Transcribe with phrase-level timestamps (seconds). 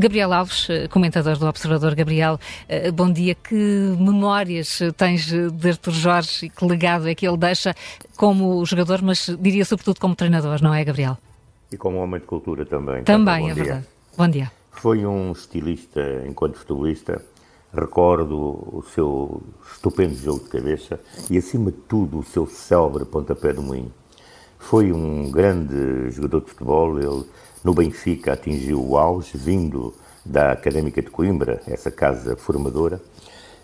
[0.00, 1.94] Gabriel Alves, comentador do Observador.
[1.94, 2.40] Gabriel,
[2.94, 3.34] bom dia.
[3.34, 3.54] Que
[3.98, 7.74] memórias tens de Artur Jorge e que legado é que ele deixa
[8.16, 11.18] como jogador, mas diria sobretudo como treinador, não é, Gabriel?
[11.70, 13.04] E como homem de cultura também.
[13.04, 13.86] Também, é verdade.
[14.16, 14.50] Bom dia.
[14.70, 17.22] Foi um estilista enquanto futebolista.
[17.70, 18.36] Recordo
[18.72, 20.98] o seu estupendo jogo de cabeça
[21.28, 23.92] e, acima de tudo, o seu célebre pontapé do moinho.
[24.58, 26.98] Foi um grande jogador de futebol.
[26.98, 27.24] Ele,
[27.62, 33.00] no Benfica, atingiu o auge, vindo da Académica de Coimbra, essa casa formadora.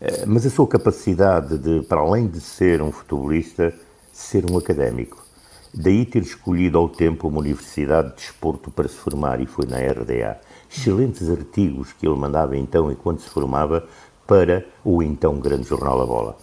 [0.00, 3.74] Eh, mas a sua capacidade de, para além de ser um futebolista,
[4.12, 5.24] ser um académico.
[5.72, 9.78] Daí ter escolhido ao tempo uma universidade de desporto para se formar e foi na
[9.78, 10.40] RDA.
[10.70, 13.86] Excelentes artigos que ele mandava então, enquanto se formava,
[14.26, 16.36] para o então grande jornal A Bola.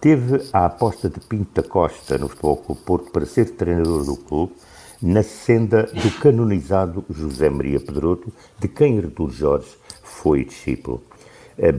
[0.00, 4.16] Teve a aposta de Pinto da Costa no Futebol Clube Porto para ser treinador do
[4.16, 4.52] clube,
[5.02, 9.68] na senda do canonizado José Maria Pedroto, de quem Artur Jorge
[10.02, 11.02] foi discípulo.
[11.58, 11.74] Eh,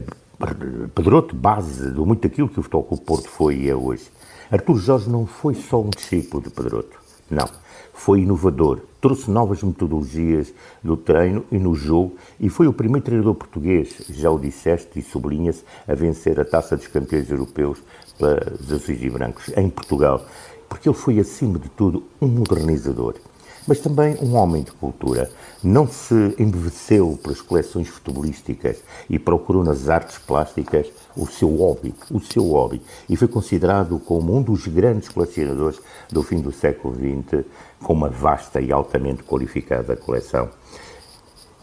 [0.94, 4.10] Pedroto, base de muito aquilo que o Futebol Clube Porto foi e é hoje.
[4.50, 6.98] Artur Jorge não foi só um discípulo de Pedroto,
[7.32, 7.48] não.
[7.92, 10.52] Foi inovador, trouxe novas metodologias
[10.82, 15.02] no treino e no jogo e foi o primeiro treinador português, já o disseste e
[15.02, 17.82] sublinha-se, a vencer a taça dos campeões europeus
[18.18, 20.24] pelos azuis e brancos em Portugal,
[20.68, 23.14] porque ele foi, acima de tudo, um modernizador
[23.66, 25.30] mas também um homem de cultura.
[25.62, 32.20] Não se embeveceu pelas coleções futebolísticas e procurou nas artes plásticas o seu hobby, o
[32.20, 37.44] seu hobby, e foi considerado como um dos grandes colecionadores do fim do século XX,
[37.82, 40.48] com uma vasta e altamente qualificada coleção.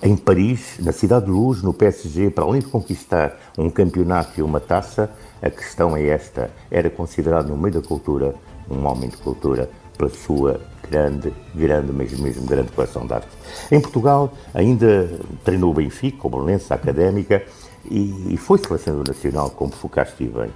[0.01, 4.41] Em Paris, na Cidade de Luz, no PSG, para além de conquistar um campeonato e
[4.41, 8.33] uma taça, a questão é esta: era considerado no meio da cultura
[8.69, 13.27] um homem de cultura pela sua grande, grande, mesmo, mesmo grande coleção de arte.
[13.71, 15.09] Em Portugal ainda
[15.43, 17.43] treinou o Benfica, o Belenense, Académica,
[17.89, 20.51] e, e foi selecionador nacional, como focaste bem.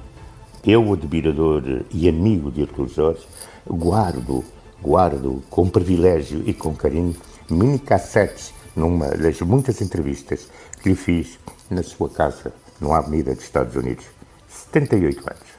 [0.66, 3.26] Eu, admirador e amigo de Artur Jorge,
[3.68, 4.44] guardo,
[4.82, 7.16] guardo com privilégio e com carinho
[7.50, 10.48] mini cassetes numa das muitas entrevistas
[10.82, 11.38] que lhe fiz
[11.70, 14.06] na sua casa, no Avenida dos Estados Unidos.
[14.48, 15.54] 78 anos.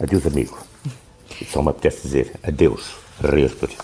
[0.00, 0.58] Adeus, amigo.
[1.50, 3.78] Só me apetece dizer adeus, резкость.